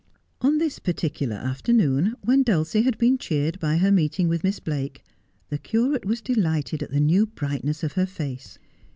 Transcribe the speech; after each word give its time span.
On 0.41 0.57
this 0.57 0.79
particular 0.79 1.35
afternoon, 1.35 2.15
when 2.23 2.41
Dulcie 2.41 2.81
had 2.81 2.97
been 2.97 3.19
cheered 3.19 3.59
by 3.59 3.77
her 3.77 3.91
meeting 3.91 4.27
with 4.27 4.43
Miss 4.43 4.59
Blake, 4.59 5.03
the 5.49 5.59
curate 5.59 6.05
was 6.05 6.21
delighted 6.21 6.81
at 6.81 6.89
the 6.89 6.99
new 6.99 7.27
brightness 7.27 7.83
of 7.83 7.91
her 7.93 8.07
face. 8.07 8.57